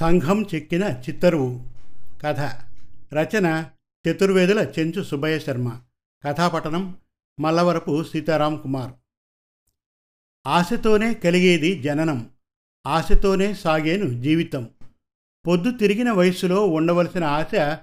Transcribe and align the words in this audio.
సంఘం 0.00 0.46
చెక్కిన 0.54 0.84
చిత్తరువు 0.84 1.66
కథ. 2.22 2.40
రచన 3.14 3.70
చతుర్వేదుల 4.08 4.72
చెంచు 4.78 5.02
సుబ్బయ్య 5.02 5.38
శర్మ. 5.38 5.80
కథాపఠనం 6.24 6.96
మల్లవరపు 7.40 8.04
సీతారాం 8.04 8.56
కుమార్. 8.56 8.92
ఆశతోనే 10.46 11.14
కలిగేది 11.14 11.82
జననం. 11.82 12.30
ఆశతోనే 12.86 13.54
సాగేను 13.54 14.22
జీవితం. 14.22 14.70
పొద్దు 15.46 15.70
తిరిగిన 15.70 16.10
వయస్సులో 16.10 16.66
ఉండవలసిన 16.66 17.24
ఆశ 17.24 17.78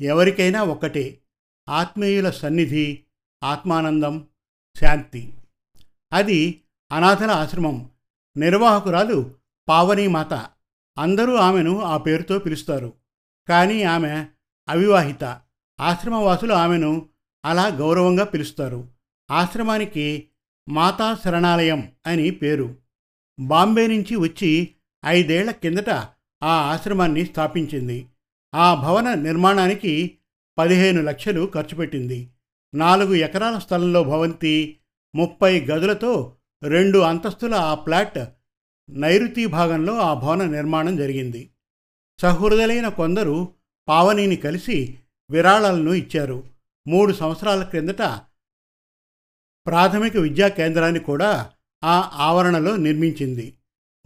ఎవరికైనా 0.00 0.62
ఒక్కటే. 0.62 1.18
ఆత్మీయుల 1.68 2.30
సన్నిధి 2.30 3.04
ఆత్మానందం 3.44 4.28
శాంతి. 4.80 5.32
అది 6.12 6.60
అనాథల 6.92 7.30
ఆశ్రమం. 7.30 7.90
నిర్వాహకురాలు 8.36 9.34
పావనీమాత. 9.68 10.53
అందరూ 10.98 11.34
ఆమెను 11.34 11.82
ఆ 11.82 11.96
పేరుతో 11.96 12.38
పిలుస్తారు. 12.38 12.92
కానీ 13.48 13.82
ఆమె 13.82 14.26
అవివాహిత. 14.68 15.40
ఆశ్రమవాసులు 15.80 16.52
ఆమెను 16.52 17.08
అలా 17.44 17.66
గౌరవంగా 17.66 18.24
పిలుస్తారు. 18.24 18.88
ఆశ్రమానికి 19.30 20.28
మాతా 20.68 21.16
శరణాలయం 21.24 21.92
అని 22.06 22.30
పేరు. 22.30 22.76
బాంబే 23.40 23.86
నుంచి 23.86 24.16
వచ్చి 24.16 24.74
ఐదేళ్ళ 25.06 25.50
కిందట 25.50 25.90
ఆ 26.42 26.72
ఆశ్రమాన్ని 26.72 27.26
స్థాపించింది. 27.26 28.06
ఆ 28.54 28.74
భవన 28.74 29.14
నిర్మాణానికి 29.14 30.18
పదిహేను 30.58 31.02
లక్షలు 31.02 31.50
ఖర్చు 31.54 31.76
పెట్టింది. 31.76 32.30
నాలుగు 32.74 33.14
ఎకరాల 33.14 33.58
స్థలంలో 33.58 34.04
భవంతి 34.04 34.78
ముప్పై 35.14 35.60
గదులతో 35.60 36.36
రెండు 36.62 36.98
అంతస్తుల 36.98 37.54
ఆ 37.54 37.74
ఫ్లాట్ 37.74 38.18
నైరుతి 38.90 39.46
భాగంలో 39.46 39.98
ఆ 39.98 40.14
భవన 40.14 40.44
నిర్మాణం 40.44 40.96
జరిగింది. 40.96 41.50
సహృదలైన 42.18 42.88
కొందరు 42.88 43.48
పావనిని 43.88 44.36
కలిసి 44.36 44.98
విరాళాలను 45.30 45.90
ఇచ్చారు. 45.90 46.44
మూడు 46.86 47.12
సంవత్సరాల 47.12 47.64
క్రిందట 47.64 48.02
ప్రాథమిక 49.66 50.16
విద్యా 50.16 50.48
కేంద్రాన్ని 50.48 51.00
కూడా 51.00 51.50
ఆ 51.84 52.10
ఆవరణలో 52.14 52.76
నిర్మించింది. 52.76 53.54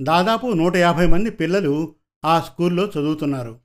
దాదాపు 0.01 0.47
నూట 0.47 0.77
యాభై 0.77 1.07
మంది 1.07 1.31
పిల్లలు 1.31 1.95
ఆ 2.25 2.41
స్కూల్లో 2.41 2.87
చదువుతున్నారు. 2.87 3.61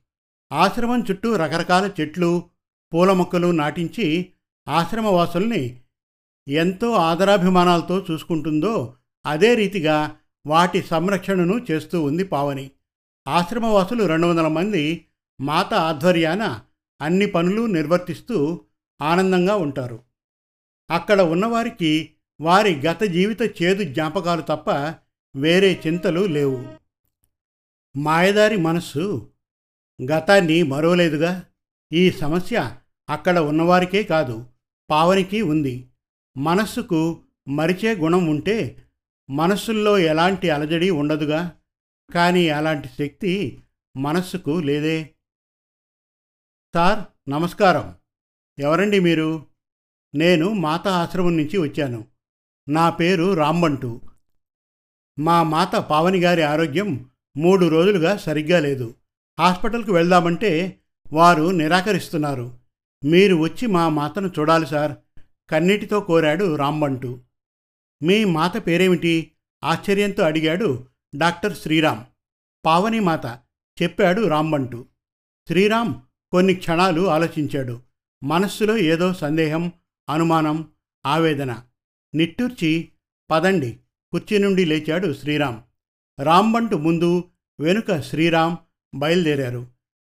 ఆశ్రమం 0.52 1.04
చుట్టూ 1.10 1.36
రకరకాల 1.36 1.90
చెట్లు 2.00 2.42
పూల 2.94 3.12
మొక్కలు 3.12 3.50
నాటించి 3.50 4.32
ఆశ్రమవాసుల్ని 4.68 5.80
ఎంతో 6.48 6.92
ఆదరాభిమానాలతో 6.92 8.06
చూసుకుంటుందో 8.10 8.94
అదే 9.26 9.54
రీతిగా 9.54 10.16
వాటి 10.46 10.82
సంరక్షణను 10.82 11.66
చేస్తూ 11.70 12.02
ఉంది 12.02 12.24
పావని. 12.24 12.70
ఆశ్రమవాసులు 13.28 14.04
రెండు 14.04 14.26
వందల 14.26 14.48
మంది 14.48 15.06
మాత 15.40 15.74
ఆధ్వర్యాన 15.74 16.60
అన్ని 17.00 17.26
పనులు 17.26 17.66
నిర్వర్తిస్తూ 17.66 18.60
ఆనందంగా 19.02 19.56
ఉంటారు. 19.56 20.00
అక్కడ 20.90 21.20
ఉన్నవారికి 21.20 22.10
వారి 22.40 22.80
గత 22.80 23.02
జీవిత 23.02 23.62
చేదు 23.62 23.84
జ్ఞాపకాలు 23.84 24.42
తప్ప 24.42 24.94
వేరే 25.36 25.82
చింతలు 25.86 26.20
లేవు. 26.20 26.64
మాయదారి 27.96 28.56
మనస్సు 28.56 29.30
గతాన్ని 30.02 30.62
మరోలేదుగా 30.62 31.44
ఈ 31.92 32.10
సమస్య 32.10 32.76
అక్కడ 33.10 33.38
ఉన్నవారికే 33.38 34.02
కాదు 34.02 34.46
పావనికి 34.90 35.42
ఉంది. 35.42 35.88
మనస్సుకు 36.36 37.22
మరిచే 37.48 37.94
గుణం 37.94 38.26
ఉంటే 38.26 38.83
మనస్సుల్లో 39.30 39.98
ఎలాంటి 39.98 40.50
అలజడి 40.50 40.90
ఉండదుగా 40.90 41.52
కానీ 42.14 42.48
అలాంటి 42.48 42.88
శక్తి 42.98 43.62
మనస్సుకు 43.96 44.50
లేదే. 44.50 45.10
సార్ 46.74 47.30
నమస్కారం. 47.30 47.94
ఎవరండి 48.58 49.00
మీరు? 49.00 49.46
నేను 50.14 50.52
మాత 50.52 50.88
ఆశ్రమం 50.88 51.36
నుంచి 51.36 51.58
వచ్చాను. 51.58 52.04
నా 52.68 52.90
పేరు 52.90 53.34
రాంబంటు. 53.34 54.00
మా 55.18 55.42
మాత 55.42 55.76
పావని 55.76 56.20
గారి 56.20 56.42
ఆరోగ్యం 56.42 57.10
మూడు 57.36 57.66
రోజులుగా 57.66 58.16
సరిగ్గా 58.16 58.60
లేదు. 58.60 58.94
హాస్పిటల్కి 59.40 59.90
వెళ్దామంటే 59.90 60.80
వారు 61.12 61.50
నిరాకరిస్తున్నారు. 61.50 62.58
మీరు 63.04 63.36
వచ్చి 63.36 63.66
మా 63.66 63.88
మాతను 63.88 64.30
చూడాలి 64.38 64.66
సార్ 64.66 64.92
కన్నీటితో 65.50 66.00
కోరాడు 66.00 66.56
రాంబంటు. 66.56 67.23
మీ 68.02 68.24
మాత 68.24 68.66
పేరేమిటి? 68.66 69.30
ఆశ్చర్యంతో 69.64 70.22
అడిగాడు 70.22 70.86
డాక్టర్ 71.16 71.56
శ్రీరామ్. 71.56 72.04
పావని 72.66 73.00
మాత 73.00 73.26
చెప్పాడు 73.82 74.28
రాంబంటు. 74.28 74.86
శ్రీరామ్ 75.48 75.94
కొన్ని 76.32 76.54
క్షణాలు 76.54 77.08
ఆలోచించాడు. 77.08 77.80
మనస్సులో 78.24 78.76
ఏదో 78.76 79.14
సందేహం 79.14 79.72
అనుమానం 80.08 80.68
ఆవేదన. 81.06 81.62
నిట్టూర్చి 82.14 82.88
పదండి 83.30 83.78
కుర్చీ 84.12 84.38
నుండి 84.38 84.64
లేచాడు 84.64 85.12
శ్రీరామ్. 85.12 85.60
రాంబంటు 86.22 86.76
ముందు 86.76 87.24
వెనుక 87.60 88.00
శ్రీరామ్ 88.00 88.56
బయలుదేరారు. 88.94 89.66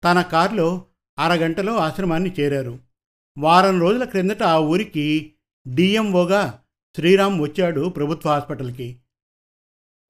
తన 0.04 0.22
కారులో 0.22 0.84
అరగంటలో 1.18 1.76
ఆశ్రమాన్ని 1.76 2.34
చేరారు. 2.40 2.78
వారం 3.38 3.80
రోజుల 3.80 4.04
క్రిందట 4.04 4.42
ఆ 4.42 4.58
ఊరికి 4.58 5.32
డిఎంఓగా 5.68 6.59
శ్రీరామ్ 6.96 7.40
వచ్చాడు 7.40 7.88
ప్రభుత్వ 7.88 8.30
హాస్పిటల్కి. 8.30 8.98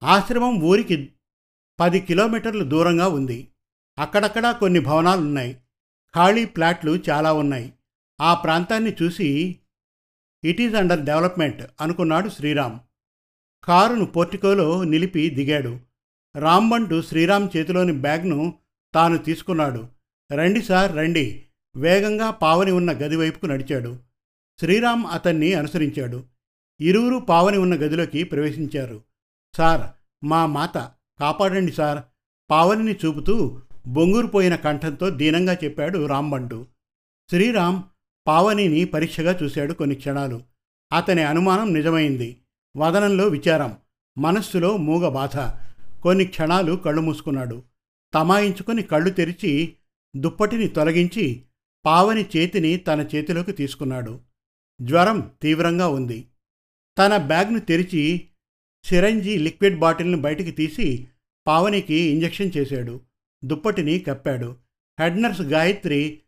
ఆశ్రమం 0.03 0.61
ఊరికి 0.61 1.13
పది 1.79 1.99
కిలోమీటర్లు 1.99 2.63
దూరంగా 2.63 3.07
ఉంది. 3.07 3.47
అక్కడక్కడ 3.99 4.51
కొన్ని 4.51 4.79
భవనాలు 4.79 5.21
ఉన్నాయి 5.21 5.53
ఖాళీ 6.15 6.45
ప్లాట్లు 6.45 6.99
చాలా 7.09 7.33
ఉన్నాయి. 7.33 7.73
ఆ 8.21 8.33
ప్రాంతాన్ని 8.33 8.95
చూసి 9.01 9.59
ఇట్ 10.43 10.61
ఈజ్ 10.61 10.75
అండర్ 10.75 11.01
డెవలప్మెంట్ 11.01 11.61
అనుకున్నాడు 11.81 12.29
శ్రీరామ్. 12.29 12.79
కారును 13.63 14.05
పోర్టికోలో 14.05 14.83
నిలిపి 14.83 15.29
దిగాడు. 15.29 15.79
రాంబంటు 16.37 17.01
శ్రీరామ్ 17.01 17.49
చేతిలోని 17.57 17.93
బ్యాగ్ను 17.93 18.53
తాను 18.93 19.17
తీసుకున్నాడు. 19.17 19.87
రండి 20.33 20.61
సార్ 20.61 20.95
రండి. 20.95 21.45
వేగంగా 21.75 22.31
పావని 22.31 22.71
ఉన్న 22.71 22.91
గది 22.91 23.15
వైపుకు 23.15 23.45
నడిచాడు. 23.45 23.99
శ్రీరామ్ 24.59 25.05
అతన్ని 25.05 25.53
అనుసరించాడు. 25.53 26.30
ఇరువురు 26.81 27.17
పావని 27.17 27.57
ఉన్న 27.57 27.75
గదిలోకి 27.75 28.23
ప్రవేశించారు. 28.23 29.01
సార్ 29.57 29.81
మా 30.25 30.45
మాత 30.45 30.77
కాపాడండి 31.19 31.71
సార్. 31.71 32.03
పావనిని 32.51 32.95
చూపుతూ 33.05 33.61
బొంగురుపోయిన 33.87 34.55
కంఠంతో 34.55 35.09
దీనంగా 35.09 35.53
చెప్పాడు 35.53 36.05
రాంబంటు 36.05 36.67
శ్రీరామ్ 37.29 37.83
పావనిని 38.27 38.85
పరీక్షగా 38.85 39.39
చూశాడు 39.43 39.73
కొన్ని 39.73 39.95
క్షణాలు. 39.95 40.41
అతని 40.93 41.23
అనుమానం 41.23 41.73
నిజమైంది. 41.73 42.37
వదనంలో 42.77 43.27
విచారం 43.27 43.77
మనస్సులో 44.17 44.77
మూగ 44.77 45.09
బాధ. 45.09 45.37
కొన్ని 46.01 46.25
క్షణాలు 46.25 46.75
కళ్ళు 46.75 47.01
మూసుకున్నాడు. 47.01 47.63
తమాయించుకొని 48.13 48.83
కళ్ళు 48.83 49.09
తెరిచి 49.09 49.73
దుప్పటిని 50.15 50.67
తొలగించి 50.67 51.41
పావని 51.85 52.25
చేతిని 52.37 52.77
తన 52.77 53.07
చేతిలోకి 53.15 53.51
తీసుకున్నాడు. 53.51 54.19
జ్వరం 54.81 55.31
తీవ్రంగా 55.41 55.87
ఉంది. 55.87 56.27
తన 56.97 57.17
బ్యాగ్ను 57.17 57.59
తెరిచి 57.59 58.27
సిరంజి 58.83 59.37
లిక్విడ్ 59.37 59.79
బాటిల్ని 59.79 60.21
బయటికి 60.21 60.51
తీసి 60.51 61.07
పావనికి 61.47 61.95
ఇంజెక్షన్ 61.95 62.51
చేశాడు. 62.57 63.01
దుప్పటిని 63.45 63.99
కప్పాడు. 63.99 64.55
హెడ్ 64.99 65.21
నర్స్ 65.21 65.41
గాయత్రి 65.41 66.21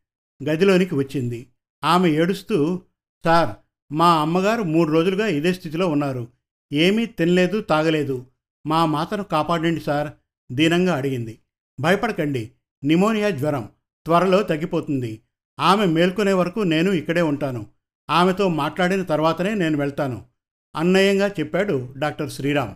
గదిలోనికి 0.49 0.95
వచ్చింది. 0.95 1.47
ఆమె 1.83 2.09
ఏడుస్తూ 2.09 2.81
సార్ 3.25 3.55
మా 3.93 4.21
అమ్మగారు 4.21 4.63
మూడు 4.63 4.91
రోజులుగా 4.91 5.27
ఇదే 5.27 5.53
స్థితిలో 5.53 5.87
ఉన్నారు. 5.87 6.27
ఏమీ 6.73 7.05
తినలేదు 7.05 7.61
తాగలేదు. 7.61 8.25
మా 8.67 8.85
మాతను 8.85 9.23
కాపాడండి 9.23 9.81
సార్ 9.81 10.11
దీనంగా 10.51 10.95
అడిగింది. 10.95 11.39
భయపడకండి. 11.79 12.51
నిమోనియా 12.83 13.29
జ్వరం 13.29 13.69
త్వరలో 14.05 14.43
తగ్గిపోతుంది. 14.43 15.21
ఆమె 15.59 15.85
మేల్కొనే 15.85 16.33
వరకు 16.33 16.59
నేను 16.59 16.91
ఇక్కడే 16.91 17.21
ఉంటాను. 17.21 17.67
ఆమెతో 18.09 18.49
మాట్లాడిన 18.49 19.03
తర్వాతనే 19.03 19.55
నేను 19.55 19.77
వెళ్తాను. 19.77 20.32
అన్నయంగా 20.75 21.27
చెప్పాడు 21.27 21.93
డాక్టర్ 21.97 22.31
శ్రీరామ్. 22.31 22.75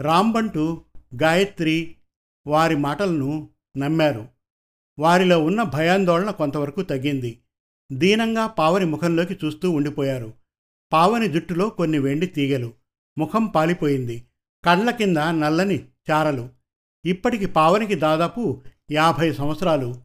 రాంబంటు 0.00 0.84
గాయత్రి 1.22 1.96
వారి 2.46 2.76
మాటలను 2.76 3.48
నమ్మారు. 3.76 4.28
వారిలో 4.98 5.44
ఉన్న 5.44 5.62
భయాందోళన 5.62 6.30
కొంతవరకు 6.30 6.82
తగ్గింది. 6.82 7.40
దీనంగా 7.92 8.46
పావని 8.46 8.84
ముఖంలోకి 8.84 9.38
చూస్తూ 9.44 9.70
ఉండిపోయారు. 9.70 10.32
పావని 10.92 11.28
జుట్టులో 11.28 11.68
కొన్ని 11.68 11.98
వెండి 11.98 12.26
తీగలు. 12.26 12.72
ముఖం 13.18 13.46
పాలిపోయింది. 13.46 14.24
కళ్ళ 14.64 14.90
కింద 14.90 15.16
నల్లని 15.16 15.88
చారలు. 16.10 16.48
ఇప్పటికి 17.06 17.46
పావనికి 17.46 17.94
దాదాపు 17.94 18.62
యాభై 18.92 19.32
సంవత్సరాలు. 19.32 20.00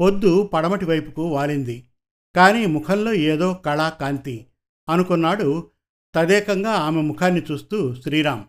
పొద్దు 0.00 0.50
పడమటి 0.54 0.84
వైపుకు 0.84 1.22
వాలింది. 1.28 1.84
కానీ 2.36 2.66
ముఖంలో 2.66 3.12
ఏదో 3.12 3.54
కళా 3.54 3.88
కాంతి 3.88 4.46
అనుకున్నాడు 4.88 5.70
తదేకంగా 6.14 6.70
ఆమె 6.70 7.02
ముఖాన్ని 7.02 7.42
చూస్తూ 7.50 7.94
శ్రీరామ్ 7.94 8.44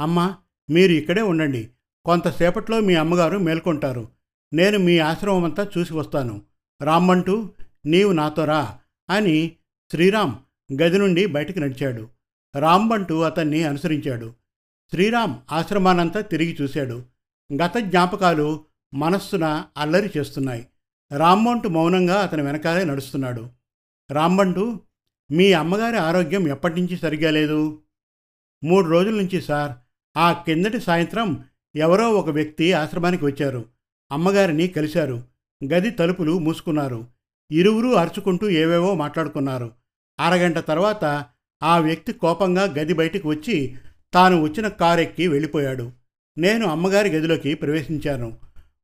అమ్మా 0.00 0.36
మీరు 0.70 0.92
ఇక్కడే 0.92 1.22
ఉండండి. 1.22 1.70
కొంతసేపట్లో 2.04 2.80
మీ 2.80 2.94
అమ్మగారు 2.94 3.38
మేల్కొంటారు. 3.38 4.08
నేను 4.52 4.78
మీ 4.78 4.98
ఆశ్రమం 4.98 5.44
అంతా 5.44 5.68
చూసి 5.78 5.94
వస్తాను. 5.94 6.42
రామ్మంటూ 6.82 7.50
నీవు 7.86 8.12
నాతో 8.12 8.44
రా 8.44 8.78
అని 9.10 9.56
శ్రీరామ్ 9.90 10.34
గది 10.82 10.98
నుండి 10.98 11.26
బయటకు 11.26 11.58
నడిచాడు. 11.58 12.08
రాంబంటూ 12.58 13.20
అతన్ని 13.20 13.64
అనుసరించాడు. 13.64 14.34
శ్రీరామ్ 14.90 15.34
ఆశ్రమానంతా 15.52 16.20
తిరిగి 16.20 16.56
చూశాడు. 16.62 17.04
గత 17.64 17.76
జ్ఞాపకాలు 17.78 18.64
మనస్సున 18.94 19.64
అల్లరి 19.76 20.10
చేస్తున్నాయి. 20.16 20.66
రాంబంటు 21.16 21.68
మౌనంగా 21.68 22.14
అతని 22.14 22.42
వెనకాలే 22.42 22.84
నడుస్తున్నాడు. 22.84 23.48
రాంబంటు 24.10 24.80
మీ 25.32 25.52
అమ్మగారి 25.52 25.96
ఆరోగ్యం 25.96 26.48
ఎప్పటి 26.48 26.80
నుంచి 26.80 27.30
లేదు? 27.30 27.82
మూడు 28.64 28.88
రోజుల 28.88 29.14
నుంచి 29.14 29.42
సార్. 29.42 29.72
ఆ 30.16 30.32
కిందటి 30.32 30.80
సాయంత్రం 30.80 31.44
ఎవరో 31.76 32.10
ఒక 32.10 32.28
వ్యక్తి 32.28 32.72
ఆశ్రమానికి 32.72 33.24
వచ్చారు. 33.24 33.64
అమ్మగారిని 34.12 34.68
కలిశారు. 34.68 35.24
గది 35.64 35.90
తలుపులు 35.90 36.38
మూసుకున్నారు. 36.38 37.06
ఇరువురు 37.50 37.88
అరుచుకుంటూ 37.88 38.48
ఏవేవో 38.48 38.94
మాట్లాడుకున్నారు. 38.94 39.72
అరగంట 40.20 40.58
తర్వాత 40.58 41.26
ఆ 41.62 41.78
వ్యక్తి 41.78 42.12
కోపంగా 42.12 42.62
గది 42.62 42.94
బయటికి 42.94 43.26
వచ్చి 43.26 43.76
తాను 44.14 44.42
వచ్చిన 44.42 44.68
కారు 44.68 45.00
ఎక్కి 45.00 45.28
వెళ్ళిపోయాడు. 45.28 45.92
నేను 46.38 46.66
అమ్మగారి 46.66 47.08
గదిలోకి 47.08 47.54
ప్రవేశించాను. 47.54 48.38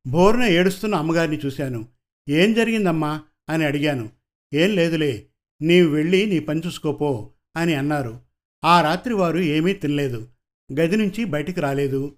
బోరున 0.06 0.42
ఏడుస్తున్న 0.42 0.94
అమ్మగారిని 0.94 1.40
చూశాను. 1.46 1.88
ఏం 2.28 2.54
జరిగిందమ్మా? 2.54 3.20
అని 3.50 3.64
అడిగాను. 3.64 4.10
ఏం 4.54 4.74
లేదులే. 4.74 5.26
నీవు 5.62 5.88
వెళ్ళి 5.88 6.26
నీ 6.26 6.38
పని 6.38 6.62
చూసుకోపో 6.66 7.30
అని 7.56 7.74
అన్నారు. 7.74 8.20
ఆ 8.64 8.80
రాత్రి 8.80 9.14
వారు 9.14 9.38
ఏమీ 9.38 9.72
తినలేదు. 9.72 10.28
గది 10.72 10.96
నుంచి 10.96 11.24
బయటికి 11.24 11.60
రాలేదు. 11.60 12.16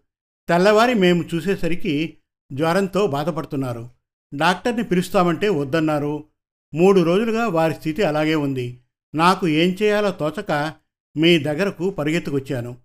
తెల్లవారి 0.49 0.95
మేము 0.95 1.25
చూసేసరికి 1.35 2.19
జ్వరంతో 2.53 3.07
బాధపడుతున్నారు. 3.07 3.91
డాక్టర్ని 4.35 4.85
పిలుస్తామంటే 4.85 5.49
వద్దన్నారు. 5.49 6.25
మూడు 6.75 7.01
రోజులుగా 7.01 7.49
వారి 7.49 7.75
స్థితి 7.75 8.03
అలాగే 8.03 8.35
ఉంది. 8.35 8.81
నాకు 9.15 9.49
ఏం 9.49 9.77
చేయాలో 9.83 10.11
తోచక 10.11 10.75
మీ 11.17 11.39
దగ్గరకు 11.39 11.91
పరిగెత్తుకొచ్చాను. 11.91 12.77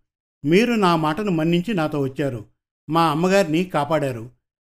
మీరు 0.46 0.74
నా 0.74 0.96
మాటను 0.96 1.32
మన్నించి 1.32 1.74
నాతో 1.74 2.00
వచ్చారు. 2.00 2.46
మా 2.90 3.12
అమ్మగారిని 3.12 3.64
కాపాడారు. 3.64 4.30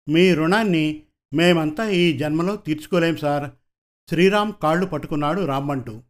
మీ 0.09 0.33
రుణాన్ని 0.33 1.01
మేమంతా 1.33 1.89
ఈ 1.89 2.17
జన్మలో 2.17 2.55
తీర్చుకోలేం 2.55 3.17
సార్. 3.17 3.49
శ్రీరామ్ 4.11 4.53
కాళ్ళు 4.63 4.85
పట్టుకున్నాడు 4.85 5.45
రామ్మంటూ 5.45 6.01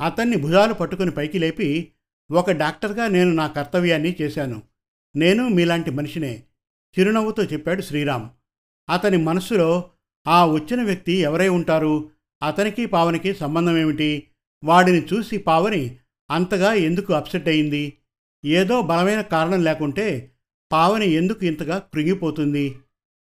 అతన్ని 0.00 0.36
భుజాలు 0.36 0.74
పట్టుకుని 0.74 1.10
పైకి 1.10 1.38
లేపి 1.38 1.92
ఒక 2.32 2.50
డాక్టర్గా 2.50 3.08
నేను 3.08 3.32
నా 3.32 3.46
కర్తవ్యాన్ని 3.46 4.16
చేశాను. 4.22 4.62
నేను 5.16 5.48
మీలాంటి 5.48 5.90
మనిషినే 5.90 6.42
చిరునవ్వుతో 6.98 7.44
చెప్పాడు 7.44 7.82
శ్రీరామ్. 7.82 8.28
అతని 8.90 9.16
మనస్సులో 9.16 9.90
ఆ 10.28 10.46
వచ్చిన 10.46 10.82
వ్యక్తి 10.82 11.12
ఎవరై 11.12 11.48
ఉంటారు? 11.48 12.10
అతనికి 12.42 12.86
పావనికి 12.86 13.34
సంబంధం 13.34 13.76
ఏమిటి? 13.76 14.28
వాడిని 14.64 15.06
చూసి 15.06 15.38
పావని 15.38 15.96
అంతగా 16.30 16.72
ఎందుకు 16.72 17.12
అప్సెట్ 17.12 17.48
అయింది? 17.48 17.98
ఏదో 18.44 18.82
బలమైన 18.82 19.20
కారణం 19.20 19.64
లేకుంటే 19.64 20.30
పావని 20.72 21.06
ఎందుకు 21.06 21.44
ఇంతగా 21.44 21.78
కృంగిపోతుంది? 21.78 22.78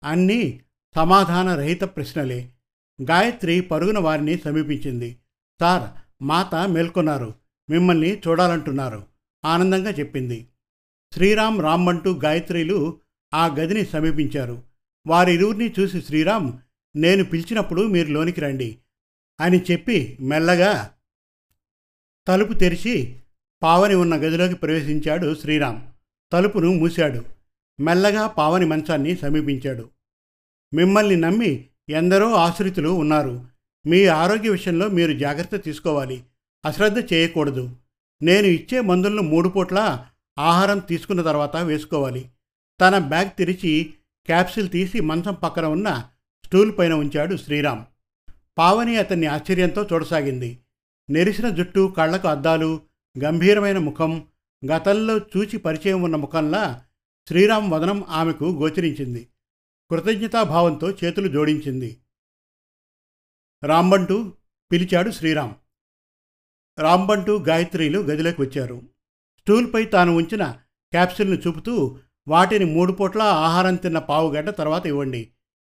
అన్నీ 0.03 0.61
సమాధాన 0.95 1.55
రహిత 1.55 1.81
ప్రశ్నలే. 1.81 2.49
గాయత్రి 3.01 3.61
పరుగున 3.61 3.99
వారిని 3.99 4.37
సమీపించింది. 4.37 5.17
సార్ 5.59 5.89
మాత 6.23 6.55
మేల్కొన్నారు. 6.55 7.33
మిమ్మల్ని 7.69 8.19
చూడాలంటున్నారు 8.19 9.05
ఆనందంగా 9.45 9.91
చెప్పింది. 9.91 10.47
శ్రీరామ్ 11.13 11.61
రామ్మంటూ 11.61 12.19
గాయత్రిలు 12.19 12.99
ఆ 13.33 13.47
గదిని 13.47 13.85
సమీపించారు. 13.85 14.63
వారిరువురిని 15.07 15.73
చూసి 15.79 16.01
శ్రీరామ్ 16.01 16.53
నేను 16.95 17.23
పిలిచినప్పుడు 17.23 17.81
మీరు 17.81 18.07
లోనికి 18.07 18.41
రండి 18.41 18.77
అని 19.41 19.61
చెప్పి 19.71 20.17
మెల్లగా 20.21 20.93
తలుపు 22.27 22.53
తెరిచి 22.53 23.19
పావని 23.63 23.95
ఉన్న 23.95 24.15
గదిలోకి 24.15 24.55
ప్రవేశించాడు 24.55 25.35
శ్రీరామ్. 25.35 25.81
తలుపును 26.33 26.73
మూశాడు. 26.73 27.25
మెల్లగా 27.79 28.27
పావని 28.27 28.65
మంచాన్ని 28.65 29.17
సమీపించాడు. 29.17 29.89
మిమ్మల్ని 30.73 31.15
నమ్మి 31.15 31.68
ఎందరో 31.89 32.33
ఆశ్రితులు 32.33 32.89
ఉన్నారు. 32.89 33.45
మీ 33.87 34.05
ఆరోగ్య 34.05 34.49
విషయంలో 34.49 34.87
మీరు 34.87 35.13
జాగ్రత్త 35.13 35.55
తీసుకోవాలి. 35.55 36.23
అశ్రద్ధ 36.65 37.13
చేయకూడదు. 37.13 37.75
నేను 38.21 38.47
ఇచ్చే 38.47 38.81
మందులను 38.81 39.21
మూడు 39.21 39.49
పూట్ల 39.49 40.05
ఆహారం 40.39 40.79
తీసుకున్న 40.79 41.21
తర్వాత 41.21 41.57
వేసుకోవాలి. 41.57 42.29
తన 42.81 42.97
బ్యాగ్ 42.97 43.37
తెరిచి 43.37 43.93
క్యాప్సిల్ 44.25 44.69
తీసి 44.69 44.99
మంచం 44.99 45.33
పక్కన 45.33 45.65
ఉన్న 45.65 46.09
స్టూల్ 46.45 46.73
పైన 46.77 46.93
ఉంచాడు 46.93 47.35
శ్రీరామ్. 47.35 47.83
పావని 48.57 48.97
అతన్ని 48.97 49.25
ఆశ్చర్యంతో 49.25 49.87
చూడసాగింది. 49.93 50.59
నెరిసిన 51.09 51.49
జుట్టు 51.49 51.93
కళ్ళకు 51.97 52.27
అద్దాలు 52.27 52.81
గంభీరమైన 53.23 53.77
ముఖం 53.77 54.23
గతంలో 54.65 55.17
చూచి 55.17 55.57
పరిచయం 55.57 56.01
ఉన్న 56.01 56.15
ముఖంలా 56.15 56.83
శ్రీరామ్ 57.27 57.71
వదనం 57.71 58.03
ఆమెకు 58.09 58.45
గోచరించింది. 58.45 59.28
కృతజ్ఞతాభావంతో 59.91 60.91
చేతులు 60.91 61.27
జోడించింది. 61.27 62.01
రాంబంటూ 63.63 64.33
పిలిచాడు 64.71 65.11
శ్రీరామ్. 65.11 65.53
రాంబంటూ 66.79 67.39
గాయత్రిలు 67.39 67.99
గదిలోకి 67.99 68.41
వచ్చారు. 68.41 68.81
స్టూల్పై 69.39 69.85
తాను 69.85 70.15
ఉంచిన 70.15 70.51
క్యాప్సిల్ను 70.91 71.35
చూపుతూ 71.35 71.99
వాటిని 72.27 72.65
మూడు 72.65 72.91
పూట్ల 72.91 73.21
ఆహారం 73.21 73.75
తిన్న 73.75 73.99
పావుగడ్డ 73.99 74.49
తర్వాత 74.49 74.85
ఇవ్వండి. 74.85 75.31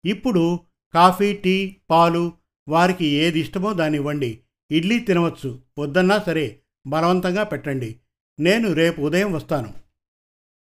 ఇప్పుడు 0.05 0.59
కాఫీ 0.93 1.33
టీ 1.33 1.81
పాలు 1.89 2.33
వారికి 2.69 3.05
ఏది 3.05 3.39
ఇష్టమో 3.39 3.73
దాన్ని 3.73 3.97
ఇవ్వండి. 3.97 4.39
ఇడ్లీ 4.71 4.99
తినవచ్చు. 4.99 5.61
వద్దన్నా 5.79 6.19
సరే 6.19 6.61
బలవంతంగా 6.87 7.43
పెట్టండి. 7.43 7.99
నేను 8.39 8.73
రేపు 8.73 9.01
ఉదయం 9.01 9.33
వస్తాను. 9.33 9.73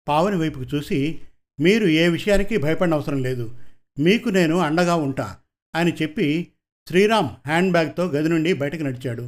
పావని 0.08 0.36
వైపుకు 0.36 0.76
చూసి 0.76 1.22
మీరు 1.62 1.86
ఏ 1.86 2.08
విషయానికి 2.08 2.56
భయపడనవసరం 2.56 3.22
లేదు. 3.22 3.56
మీకు 3.98 4.28
నేను 4.28 4.58
అండగా 4.58 4.94
ఉంటా 4.94 5.36
అని 5.74 5.92
చెప్పి 6.02 6.52
శ్రీరామ్ 6.88 7.26
హ్యాండ్ 7.26 7.72
బ్యాగ్తో 7.72 8.04
గది 8.04 8.28
నుండి 8.28 8.52
బయటకు 8.52 8.82
నడిచాడు. 8.82 9.22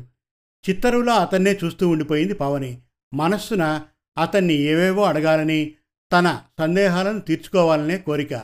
చిత్తరువులో 0.69 1.15
అతన్నే 1.15 1.59
చూస్తూ 1.65 1.89
ఉండిపోయింది 1.89 2.35
పావని. 2.35 2.83
మనస్సున 3.15 3.83
అతన్ని 4.19 4.55
ఏవేవో 4.55 5.03
అడగాలని 5.03 5.75
తన 6.13 6.43
సందేహాలను 6.58 7.20
తీర్చుకోవాలనే 7.20 7.99
కోరిక. 7.99 8.35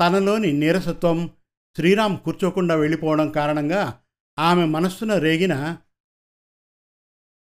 తనలోని 0.00 0.52
నీరసత్వం 0.52 1.30
శ్రీరామ్ 1.76 2.18
కూర్చోకుండా 2.18 2.74
వెళ్ళిపోవడం 2.74 3.30
కారణంగా 3.30 3.98
ఆమె 4.38 4.64
మనస్సున 4.64 5.18
రేగిన 5.18 5.76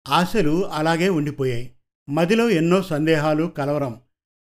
ఆశలు 0.08 0.66
అలాగే 0.66 1.08
ఉండిపోయాయి. 1.08 1.72
మదిలో 2.08 2.50
ఎన్నో 2.50 2.82
సందేహాలు 2.82 3.44
కలవరం. 3.46 4.00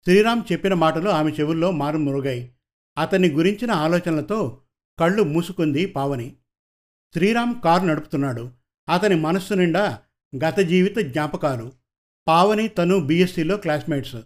శ్రీరామ్ 0.05 0.43
చెప్పిన 0.53 0.75
మాటలు 0.75 1.11
ఆమె 1.11 1.31
చెవుల్లో 1.31 1.71
మారుమురుగాయి. 1.71 2.53
అతని 2.99 3.31
గురించిన 3.31 3.71
ఆలోచనలతో 3.71 4.61
కళ్ళు 4.99 5.23
మూసుకుంది 5.23 5.87
పావని. 5.87 6.37
శ్రీరామ్ 7.15 7.55
కారు 7.65 7.85
నడుపుతున్నాడు. 7.85 8.51
అతని 8.89 9.15
మనస్సు 9.15 9.55
నిండా 9.55 9.99
గత 10.37 10.59
జీవిత 10.59 10.99
జ్ఞాపకాలు. 10.99 11.73
పావని 12.29 12.69
తను 12.69 13.01
బీఎస్సీలో 13.01 13.57
క్లాస్మేట్స్. 13.57 14.17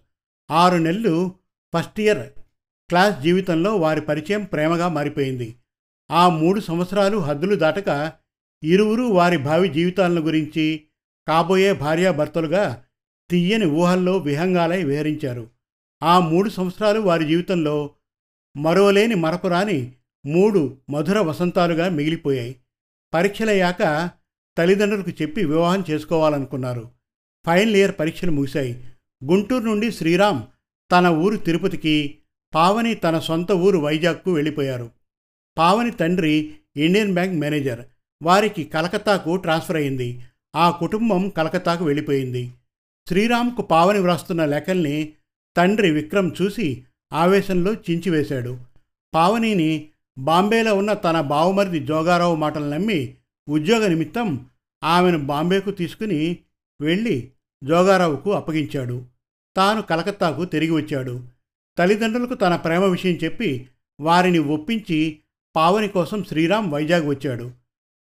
ఆరు 0.50 0.76
నెలలు 0.76 1.34
ఫస్ట్ 1.76 2.00
ఇయర్ 2.00 2.28
క్లాస్ 2.88 3.22
జీవితంలో 3.22 3.76
వారి 3.76 4.00
పరిచయం 4.00 4.44
ప్రేమగా 4.44 4.88
మారిపోయింది. 4.88 5.56
ఆ 6.10 6.28
మూడు 6.28 6.60
సంవత్సరాలు 6.60 7.18
హద్దులు 7.18 7.56
దాటక 7.56 8.12
ఇరువురు 8.64 9.02
వారి 9.02 9.36
భావి 9.36 9.68
జీవితాలను 9.68 10.20
గురించి 10.20 10.82
కాబోయే 11.28 11.72
భార్యాభర్తలుగా 11.72 12.84
తీయని 13.30 13.66
ఊహల్లో 13.66 14.18
విహంగాలై 14.18 14.84
విహరించారు. 14.84 15.55
ఆ 16.02 16.18
మూడు 16.18 16.50
సంవత్సరాలు 16.50 17.00
వారి 17.00 17.24
జీవితంలో 17.24 17.90
మరోలేని 18.56 19.14
మరపురాని 19.14 19.92
మూడు 20.26 20.76
మధుర 20.90 21.18
వసంతాలుగా 21.18 21.88
మిగిలిపోయాయి. 21.88 22.56
పరీక్షలయ్యాక 23.14 24.10
తల్లిదండ్రులకు 24.58 25.10
చెప్పి 25.10 25.44
వివాహం 25.44 25.84
చేసుకోవాలనుకున్నారు. 25.90 26.90
ఫైనల్ 27.46 27.76
ఇయర్ 27.76 27.94
పరీక్షలు 28.00 28.30
ముగిశాయి. 28.30 28.84
గుంటూరు 29.24 29.64
నుండి 29.64 29.92
శ్రీరామ్ 29.92 30.42
తన 30.92 31.06
ఊరు 31.06 31.36
తిరుపతికి 31.36 32.18
పావని 32.54 32.94
తన 32.94 33.18
సొంత 33.18 33.52
ఊరు 33.52 33.78
వైజాగ్కు 33.78 34.32
వెళ్ళిపోయారు. 34.32 34.90
పావని 35.58 35.90
తండ్రి 35.90 36.54
ఇండియన్ 36.76 37.14
బ్యాంక్ 37.14 37.40
మేనేజర్. 37.40 37.80
వారికి 38.22 38.64
కలకత్తాకు 38.64 39.36
ట్రాన్స్ఫర్ 39.36 39.76
అయింది. 39.76 40.20
ఆ 40.56 40.70
కుటుంబం 40.70 41.28
కలకత్తాకు 41.28 41.84
వెళ్ళిపోయింది. 41.84 42.52
శ్రీరామ్కు 43.08 43.62
పావని 43.62 43.98
వ్రాస్తున్న 43.98 44.44
లెక్కల్ని 44.44 45.12
తండ్రి 45.56 45.90
విక్రమ్ 45.90 46.30
చూసి 46.42 46.84
ఆవేశంలో 47.12 47.74
చించివేశాడు. 47.74 48.58
పావనిని 49.14 49.88
బాంబేలో 50.18 50.76
ఉన్న 50.76 50.92
తన 50.92 51.20
బావుమరిది 51.20 51.86
జోగారావు 51.86 52.36
మాటలు 52.36 52.64
నమ్మి 52.64 53.14
ఉద్యోగ 53.48 53.86
నిమిత్తం 53.86 54.46
ఆమెను 54.84 55.18
బాంబేకు 55.18 55.70
తీసుకుని 55.70 56.38
వెళ్ళి 56.80 57.30
జోగారావుకు 57.64 58.32
అప్పగించాడు. 58.32 59.04
తాను 59.56 59.82
కలకత్తాకు 59.82 60.44
తిరిగి 60.44 60.70
వచ్చాడు. 60.70 61.24
తల్లిదండ్రులకు 61.78 62.34
తన 62.34 62.56
ప్రేమ 62.56 62.84
విషయం 62.84 63.18
చెప్పి 63.24 63.68
వారిని 64.00 64.38
ఒప్పించి 64.38 65.18
పావని 65.56 65.88
కోసం 65.88 66.24
శ్రీరామ్ 66.24 66.72
వైజాగ్ 66.72 67.08
వచ్చాడు. 67.08 67.50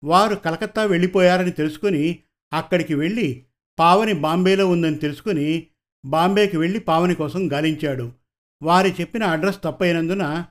వారు 0.04 0.34
కలకత్తా 0.34 0.84
వెళ్ళిపోయారని 0.84 1.50
తెలుసుకుని 1.50 2.18
అక్కడికి 2.52 2.94
వెళ్ళి 2.94 3.44
పావని 3.78 4.12
బాంబేలో 4.12 4.68
ఉందని 4.68 4.94
తెలుసుకుని 4.94 5.66
బాంబేకి 6.04 6.56
వెళ్ళి 6.56 6.78
పావని 6.78 7.14
కోసం 7.14 7.52
గాలించాడు. 7.52 8.12
వారి 8.62 8.94
చెప్పిన 9.00 9.24
అడ్రస్ 9.24 9.62
తప్పైనందున 9.64 10.44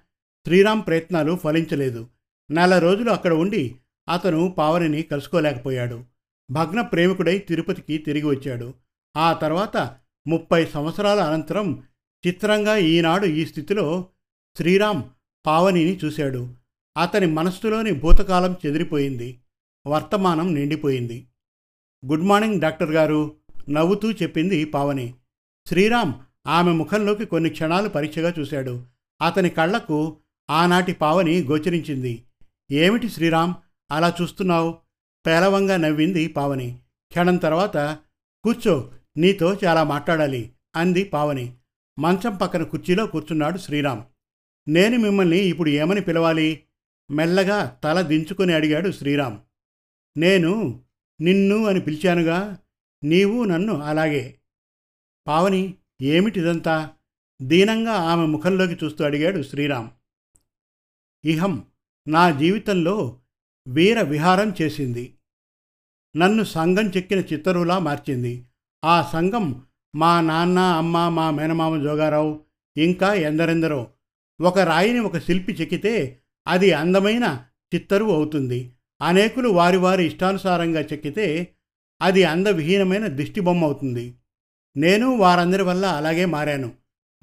శ్రీరామ్ 0.45 0.81
ప్రయత్నాలు 0.87 1.35
ఫలించలేదు. 1.35 2.07
నెల 2.51 2.77
రోజులు 2.77 3.11
అక్కడ 3.11 3.33
ఉండి 3.33 3.75
అతను 4.09 4.55
పావనిని 4.57 5.01
కలుసుకోలేకపోయాడు. 5.01 6.03
భగ్న 6.51 6.81
ప్రేమికుడై 6.81 7.37
తిరుపతికి 7.37 7.97
తిరిగి 7.97 8.25
వచ్చాడు. 8.25 8.73
ఆ 9.17 9.33
తర్వాత 9.33 9.97
ముప్పై 10.27 10.65
సంవత్సరాల 10.65 11.19
అనంతరం 11.19 11.83
చిత్రంగా 12.27 12.77
ఈనాడు 12.77 13.25
ఈ 13.25 13.45
స్థితిలో 13.45 14.05
శ్రీరామ్ 14.57 15.03
పావనిని 15.45 15.99
చూశాడు. 16.05 16.53
అతని 16.97 17.25
మనస్సులోని 17.25 17.91
భూతకాలం 17.91 18.55
చెదిరిపోయింది. 18.65 19.39
వర్తమానం 19.87 20.55
నిండిపోయింది. 20.55 21.27
గుడ్ 22.05 22.23
మార్నింగ్ 22.23 22.61
డాక్టర్ 22.61 22.91
గారు 22.91 23.35
నవ్వుతూ 23.69 24.11
చెప్పింది 24.11 24.65
పావని. 24.65 25.13
శ్రీరామ్ 25.67 26.13
ఆమె 26.47 26.71
ముఖంలోకి 26.71 27.25
కొన్ని 27.25 27.49
క్షణాలు 27.49 27.89
పరీక్షగా 27.89 28.33
చూశాడు. 28.39 28.85
అతని 29.21 29.49
కళ్ళకు 29.49 30.17
ఆనాటి 30.49 30.93
పావని 30.93 31.43
గోచరించింది. 31.43 32.23
ఏమిటి 32.71 33.09
శ్రీరామ్ 33.09 33.53
అలా 33.91 34.13
చూస్తున్నావు? 34.21 34.77
పేలవంగా 35.27 35.77
నవ్వింది 35.77 36.27
పావని. 36.27 36.79
క్షణం 37.09 37.37
తర్వాత 37.37 37.97
కూర్చో 38.43 38.91
నీతో 39.17 39.57
చాలా 39.65 39.83
మాట్లాడాలి 39.83 40.51
అంది 40.75 41.03
పావని. 41.03 41.53
మంచం 41.99 42.35
పక్కన 42.35 42.63
కుర్చీలో 42.63 43.07
కూర్చున్నాడు 43.07 43.57
శ్రీరామ్. 43.57 44.01
నేను 44.67 44.97
మిమ్మల్ని 44.97 45.37
ఇప్పుడు 45.37 45.69
ఏమని 45.69 46.01
పిలవాలి? 46.01 46.63
మెల్లగా 47.11 47.77
తల 47.83 48.01
దించుకొని 48.01 48.53
అడిగాడు 48.53 48.91
శ్రీరామ్. 48.91 49.37
నేను 50.17 50.81
నిన్ను 51.21 51.65
అని 51.65 51.79
పిలిచానుగా 51.79 52.57
నీవు 53.03 53.43
నన్ను 53.43 53.81
అలాగే 53.81 54.35
పావని 55.27 55.73
ఏమిటిదంతా? 56.01 56.89
దీనంగా 57.41 57.91
ఆమె 57.91 58.25
ముఖంలోకి 58.25 58.85
చూస్తూ 58.85 59.05
అడిగాడు 59.05 59.43
శ్రీరామ్. 59.43 59.89
ఇహం 61.25 61.63
నా 62.07 62.31
జీవితంలో 62.31 63.19
వీర 63.67 64.01
విహారం 64.01 64.53
చేసింది. 64.61 65.13
నన్ను 66.17 66.43
సంఘం 66.43 66.89
చెక్కిన 66.89 67.19
చిత్తరులా 67.19 67.79
మార్చింది. 67.79 68.45
ఆ 68.85 69.01
సంఘం 69.01 69.61
మా 69.95 70.21
నాన్న 70.21 70.59
అమ్మ 70.59 71.09
మా 71.09 71.31
మేనమామ 71.31 71.83
జోగారావు 71.83 72.41
ఇంకా 72.77 73.13
ఎందరెందరో. 73.13 73.87
ఒక 74.41 74.59
రాయిని 74.59 74.99
ఒక 74.99 75.17
శిల్పి 75.17 75.53
చెక్కితే 75.53 76.19
అది 76.47 76.71
అందమైన 76.71 77.45
చిత్తరువు 77.75 78.11
అవుతుంది. 78.11 78.73
అనేకులు 79.01 79.49
వారి 79.49 79.77
వారి 79.77 80.05
ఇష్టానుసారంగా 80.05 80.79
చెక్కితే 80.79 81.53
అది 82.01 82.23
అందవిహీనమైన 82.23 83.07
దిష్టిబొమ్మ 83.07 83.63
అవుతుంది. 83.63 84.15
నేను 84.77 85.15
వారందరి 85.15 85.63
వల్ల 85.63 85.85
అలాగే 85.85 86.25
మారాను. 86.25 86.71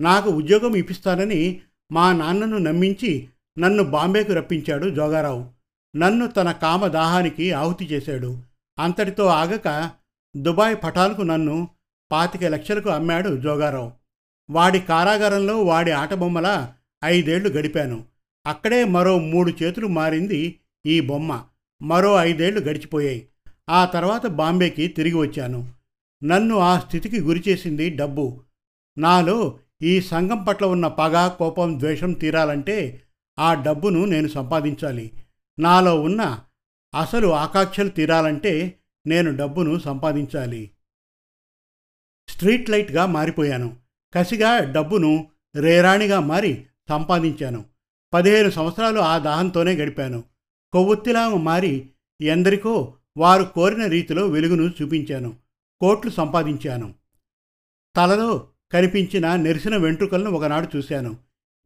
నాకు 0.01 0.31
ఉద్యోగం 0.31 0.75
ఇప్పిస్తానని 0.75 1.61
మా 1.93 2.13
నాన్నను 2.13 2.59
నమ్మించి 2.59 3.29
నన్ను 3.59 3.83
బాంబేకు 3.83 4.33
రప్పించాడు 4.33 4.89
జోగారావు. 4.89 5.47
నన్ను 5.97 6.27
తన 6.27 6.53
కామదాహానికి 6.53 7.53
ఆహుతి 7.53 7.85
చేశాడు. 7.85 8.39
అంతటితో 8.79 9.27
ఆగక 9.27 9.91
దుబాయ్ 10.37 10.77
పటాలకు 10.85 11.23
నన్ను 11.23 11.69
పాతిక 12.13 12.45
లక్షలకు 12.45 12.91
అమ్మాడు 12.91 13.37
జోగారావు. 13.37 13.93
వాడి 14.51 14.81
కారాగారంలో 14.81 15.63
వాడి 15.63 15.91
ఆటబొమ్మల 15.91 16.73
ఐదేళ్ళు 17.05 17.49
గడిపాను. 17.49 18.05
అక్కడే 18.47 18.85
మరో 18.85 19.19
మూడు 19.19 19.53
చేతులు 19.63 19.87
మారింది 19.87 20.61
ఈ 20.87 21.01
బొమ్మ. 21.01 21.45
మరో 21.83 22.17
ఐదేళ్ళు 22.17 22.61
గడిచిపోయాయి. 22.61 23.29
ఆ 23.71 23.85
తర్వాత 23.85 24.27
బాంబేకి 24.27 24.89
తిరిగి 24.89 25.15
వచ్చాను. 25.15 25.74
నన్ను 26.25 26.59
ఆ 26.59 26.79
స్థితికి 26.79 27.21
గురిచేసింది 27.21 27.91
డబ్బు. 27.91 28.45
నాలో 28.99 29.59
ఈ 29.83 30.01
సంఘం 30.01 30.45
పట్ల 30.45 30.67
ఉన్న 30.67 30.89
పగ 30.89 31.29
కోపం 31.29 31.81
ద్వేషం 31.81 32.13
తీరాలంటే 32.13 33.03
ఆ 33.39 33.55
డబ్బును 33.55 34.05
నేను 34.05 34.29
సంపాదించాలి. 34.29 35.13
నాలో 35.59 36.03
ఉన్న 36.03 36.41
అసలు 37.01 37.29
ఆకాంక్షలు 37.29 37.89
తీరాలంటే 37.89 38.79
నేను 39.07 39.37
డబ్బును 39.37 39.79
సంపాదించాలి. 39.79 40.71
స్ట్రీట్ 42.29 42.71
లైట్గా 42.71 43.07
మారిపోయాను. 43.07 43.77
కసిగా 44.15 44.73
డబ్బును 44.73 45.29
రేరాణిగా 45.57 46.21
మారి 46.21 46.67
సంపాదించాను. 46.89 47.65
పదిహేను 48.15 48.51
సంవత్సరాలు 48.51 49.01
ఆ 49.01 49.19
దాహంతోనే 49.19 49.73
గడిపాను. 49.73 50.25
కొవ్వొత్తిలా 50.73 51.29
మారి 51.29 51.91
ఎందరికో 52.23 52.95
వారు 53.17 53.45
కోరిన 53.45 53.87
రీతిలో 53.87 54.27
వెలుగును 54.27 54.73
చూపించాను. 54.83 55.44
కోట్లు 55.81 56.11
సంపాదించాను. 56.11 56.95
తలలో 57.97 58.49
కనిపించిన 58.73 59.37
నెరిసిన 59.37 59.77
వెంట్రుకలను 59.77 60.31
ఒకనాడు 60.31 60.77
చూశాను. 60.77 61.17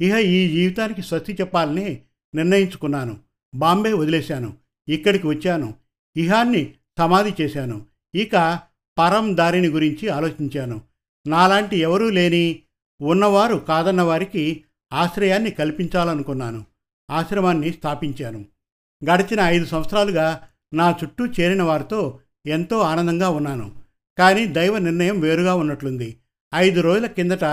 ఇహ 0.00 0.18
ఈ 0.18 0.48
జీవితానికి 0.48 1.02
స్వస్తి 1.02 1.32
చెప్పాలని 1.32 2.02
నిర్ణయించుకున్నాను. 2.34 3.18
బాంబే 3.54 3.92
వదిలేశాను. 3.92 4.56
ఇక్కడికి 4.88 5.26
వచ్చాను. 5.26 5.74
ఇహాన్ని 6.16 6.74
సమాధి 6.98 7.34
చేశాను. 7.40 7.86
ఇక 8.14 8.60
పరం 8.98 9.36
దారిని 9.36 9.68
గురించి 9.68 10.08
ఆలోచించాను. 10.08 10.82
నాలాంటి 11.26 11.76
ఎవరూ 11.76 12.10
లేని 12.10 12.62
ఉన్నవారు 13.02 13.54
కాదన్న 13.54 14.02
వారికి 14.02 14.64
ఆశ్రయాన్ని 14.92 15.50
కల్పించాలనుకున్నాను. 15.50 16.64
ఆశ్రమాన్ని 17.10 17.72
స్థాపించాను. 17.72 18.44
గడిచిన 19.10 19.40
ఐదు 19.40 19.64
సంవత్సరాలుగా 19.64 20.48
నా 20.74 20.90
చుట్టూ 20.90 21.26
చేరిన 21.26 21.62
వారితో 21.62 22.20
ఎంతో 22.46 22.78
ఆనందంగా 22.78 23.28
ఉన్నాను. 23.28 23.77
కానీ 24.18 24.46
దైవ 24.46 24.78
నిర్ణయం 24.78 25.20
వేరుగా 25.20 25.54
ఉన్నట్లుంది. 25.54 26.16
ఐదు 26.54 26.80
రోజుల 26.80 27.06
కిందట 27.06 27.44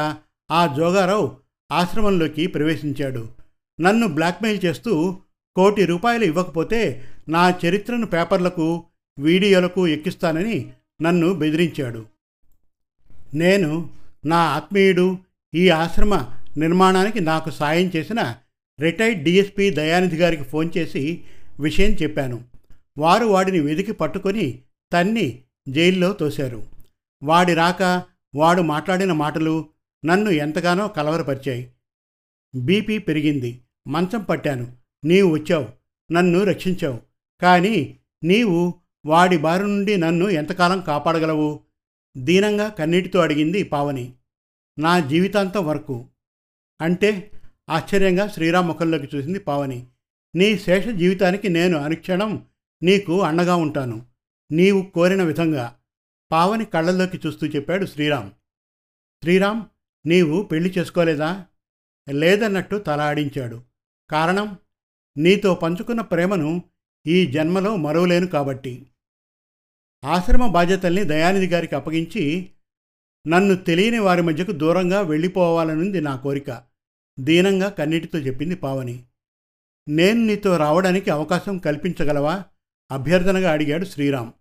ఆ 0.52 0.76
జోగారావు 0.78 1.38
ఆశ్రమంలోకి 1.72 2.48
ప్రవేశించాడు. 2.48 3.30
నన్ను 3.82 4.08
బ్లాక్మెయిల్ 4.08 4.66
చేస్తూ 4.66 5.18
కోటి 5.56 5.86
రూపాయలు 5.86 6.26
ఇవ్వకపోతే 6.26 7.04
నా 7.30 7.54
చరిత్రను 7.66 8.06
పేపర్లకు 8.06 8.84
వీడియోలకు 9.20 9.88
ఎక్కిస్తానని 9.88 10.72
నన్ను 11.02 11.34
బెదిరించాడు. 11.34 12.06
నేను 13.34 13.90
నా 14.26 14.38
ఆత్మీయుడు 14.38 15.18
ఈ 15.56 15.70
ఆశ్రమ 15.70 16.26
నిర్మాణానికి 16.58 17.20
నాకు 17.20 17.50
సాయం 17.50 17.92
చేసిన 17.96 18.36
రిటైర్డ్ 18.80 19.24
డిఎస్పీ 19.24 19.70
దయానిధి 19.70 20.16
గారికి 20.16 20.44
ఫోన్ 20.44 20.70
చేసి 20.78 21.22
విషయం 21.60 21.92
చెప్పాను. 21.92 22.44
వారు 22.98 23.26
వాడిని 23.26 23.60
వెతికి 23.60 23.92
పట్టుకొని 23.92 24.60
తన్ని 24.94 25.42
జైల్లో 25.70 26.14
తోశారు. 26.14 26.64
వాడి 27.24 27.54
రాక 27.54 28.04
వాడు 28.36 28.62
మాట్లాడిన 28.62 29.12
మాటలు 29.12 29.70
నన్ను 30.06 30.30
ఎంతగానో 30.30 30.88
కలవరపరిచాయి. 30.88 31.72
బీపీ 32.56 32.98
పెరిగింది. 32.98 33.62
మంచం 33.88 34.24
పట్టాను. 34.24 34.74
నీవు 35.06 35.34
వచ్చావు. 35.34 35.68
నన్ను 36.14 36.44
రక్షించావు. 36.44 37.00
కానీ 37.42 38.00
నీవు 38.24 38.74
వాడి 39.06 39.38
బారి 39.38 39.64
నుండి 39.64 39.98
నన్ను 39.98 40.30
ఎంతకాలం 40.30 40.82
కాపాడగలవు? 40.82 41.60
దీనంగా 42.18 42.70
కన్నీటితో 42.70 43.20
అడిగింది 43.20 43.64
పావని. 43.64 44.14
నా 44.80 45.00
జీవితాంతం 45.00 45.66
వరకు. 45.66 46.06
అంటే 46.82 47.32
ఆశ్చర్యంగా 47.70 48.28
శ్రీరామ్ 48.28 48.68
ముఖంలోకి 48.68 49.18
చూసింది 49.18 49.40
పావని. 49.40 49.86
నీ 50.36 50.58
శేష 50.58 50.88
జీవితానికి 50.88 51.50
నేను 51.50 51.78
అనుక్షణం 51.78 52.46
నీకు 52.84 53.22
అండగా 53.22 53.56
ఉంటాను. 53.56 54.15
నీవు 54.52 54.82
కోరిన 54.82 55.24
విధంగా 55.24 55.80
పావని 56.32 56.66
కళ్ళల్లోకి 56.66 57.22
చూస్తూ 57.28 57.48
చెప్పాడు 57.48 57.86
శ్రీరామ్. 57.86 58.32
శ్రీరామ్ 59.24 59.64
నీవు 60.08 60.44
పెళ్ళి 60.44 60.74
చేసుకోలేదా? 60.78 61.46
లేదన్నట్టు 62.12 62.76
తల 62.76 63.02
ఆడించాడు. 63.02 63.62
కారణం 64.10 64.58
నీతో 65.18 65.56
పంచుకున్న 65.56 66.02
ప్రేమను 66.02 66.64
ఈ 67.08 67.32
జన్మలో 67.32 67.76
మరవలేను 67.76 68.28
కాబట్టి. 68.28 68.88
ఆశ్రమ 70.06 70.48
బాధ్యతల్ని 70.48 71.04
దయానిధి 71.04 71.48
గారికి 71.48 71.76
అప్పగించి 71.76 72.52
నన్ను 73.28 73.56
తెలియని 73.56 74.00
వారి 74.00 74.22
మధ్యకు 74.22 74.52
దూరంగా 74.52 75.02
వెళ్ళిపోవాలనుంది 75.02 76.02
నా 76.02 76.16
కోరిక. 76.16 76.64
దీనంగా 77.20 77.70
కన్నీటితో 77.70 78.20
చెప్పింది 78.20 78.56
పావని. 78.56 79.04
నేను 79.88 80.20
నీతో 80.20 80.58
రావడానికి 80.58 81.10
అవకాశం 81.10 81.58
కల్పించగలవా? 81.58 82.46
అభ్యర్థనగా 82.92 83.52
అడిగాడు 83.52 83.86
శ్రీరామ్. 83.86 84.32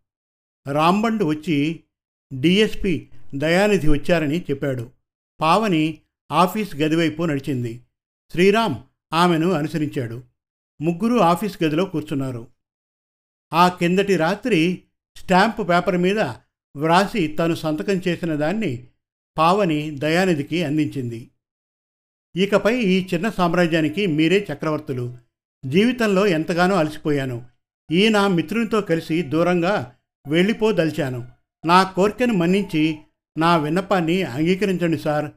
రాంబండు 0.72 1.24
వచ్చి 1.24 1.80
డిఎస్పి 2.40 3.10
దయానిధి 3.34 3.88
వచ్చారని 3.88 4.40
చెప్పాడు. 4.40 4.90
పావని 5.40 5.98
ఆఫీస్ 6.32 6.76
గదివైపు 6.76 7.22
నడిచింది. 7.22 7.82
శ్రీరామ్ 8.30 8.74
ఆమెను 9.12 9.50
అనుసరించాడు. 9.50 10.22
ముగ్గురు 10.80 11.18
ఆఫీస్ 11.18 11.62
గదిలో 11.62 11.84
కూర్చున్నారు. 11.84 12.46
ఆ 13.52 13.68
కిందటి 13.68 14.16
రాత్రి 14.16 14.82
స్టాంపు 15.16 15.62
పేపర్ 15.62 15.96
మీద 15.96 16.20
వ్రాసి 16.76 17.28
తను 17.28 17.54
సంతకం 17.54 18.00
చేసిన 18.08 18.34
దాన్ని 18.34 18.88
పావని 19.38 19.90
దయానిధికి 19.90 20.64
అందించింది. 20.64 21.30
ఇకపై 22.36 22.80
ఈ 22.80 23.08
చిన్న 23.14 23.30
సామ్రాజ్యానికి 23.30 24.06
మీరే 24.06 24.46
చక్రవర్తులు. 24.52 25.18
జీవితంలో 25.66 26.26
ఎంతగానో 26.26 26.76
అలసిపోయాను. 26.76 27.53
ఈ 27.90 28.08
నా 28.08 28.28
మిత్రునితో 28.28 28.80
కలిసి 28.80 29.22
దూరంగా 29.22 29.96
వెళ్ళిపోదలిచాను. 30.28 31.28
నా 31.66 31.82
కోరికను 31.82 32.34
మన్నించి 32.34 32.98
నా 33.38 33.56
విన్నపాన్ని 33.56 34.22
అంగీకరించండి 34.22 34.98
సార్. 34.98 35.30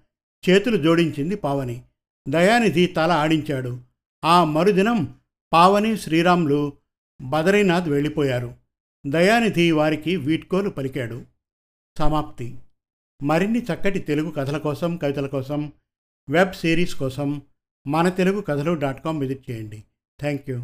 చేతులు 0.50 0.77
జోడించింది 0.77 1.36
పావని. 1.36 1.84
దయానిధి 2.30 2.86
తల 2.86 3.12
ఆడించాడు. 3.12 3.82
ఆ 4.25 4.44
మరుదినం 4.44 5.16
పావని 5.54 5.98
శ్రీరాములు 5.98 6.74
బదరీనాథ్ 7.22 7.89
వెళ్ళిపోయారు. 7.89 8.56
దయానిధి 9.08 9.72
వారికి 9.72 10.16
వీడ్కోలు 10.16 10.70
పలికాడు. 10.70 11.24
సమాప్తి. 12.00 12.58
మరిన్ని 13.24 13.60
చక్కటి 13.60 14.00
తెలుగు 14.00 14.32
కథల 14.32 14.58
కోసం 14.58 14.98
కవితల 14.98 15.27
కోసం 15.27 15.72
వెబ్ 16.30 16.54
సిరీస్ 16.54 16.96
కోసం 16.96 17.42
మన 17.88 18.10
తెలుగు 18.10 18.42
కథలు 18.42 18.74
డాట్ 18.74 19.04
కామ్ 19.04 19.20
విజిట్ 19.20 19.51
చేయండి. 19.51 19.84
Thank 20.20 20.50
you. 20.50 20.63